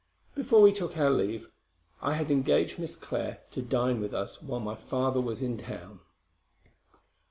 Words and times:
Before 0.33 0.63
we 0.63 0.73
took 0.73 0.97
our 0.97 1.11
leave, 1.11 1.51
I 2.01 2.15
had 2.15 2.31
engaged 2.31 2.79
Miss 2.79 2.95
Clare 2.95 3.41
to 3.51 3.61
dine 3.61 4.01
with 4.01 4.15
us 4.15 4.41
while 4.41 4.59
my 4.59 4.73
father 4.73 5.21
was 5.21 5.43
in 5.43 5.59
town. 5.59 5.99